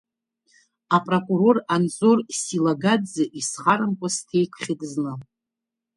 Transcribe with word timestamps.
Апрокурор 0.97 1.57
Анзор 1.75 2.19
Силагаӡе 2.41 3.23
исхарамкәа 3.39 4.09
сҭеикхьеит 4.15 4.81
зны. 4.91 5.13